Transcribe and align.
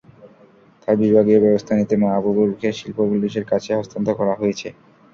তাই 0.81 0.95
বিভাগীয় 1.01 1.39
ব্যবস্থা 1.41 1.73
নিতে 1.75 1.95
মাহবুবুরকে 2.03 2.67
শিল্প 2.79 2.97
পুলিশের 3.09 3.45
কাছে 3.51 3.69
হস্তান্তর 3.79 4.13
করা 4.19 4.33
হয়েছে। 4.41 4.67